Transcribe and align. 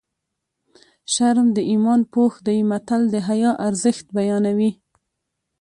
شرم 1.13 1.47
د 1.57 1.59
ایمان 1.71 1.99
پوښ 2.13 2.33
دی 2.47 2.57
متل 2.69 3.01
د 3.13 3.15
حیا 3.27 3.51
ارزښت 3.67 4.05
بیانوي 4.15 4.71